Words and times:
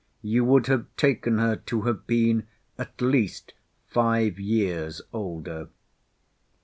You 0.23 0.43
would 0.45 0.65
have 0.65 0.87
taken 0.97 1.37
her 1.37 1.55
to 1.57 1.81
have 1.83 2.07
been 2.07 2.47
at 2.79 2.99
least 3.01 3.53
five 3.85 4.39
years 4.39 4.99
older. 5.13 5.69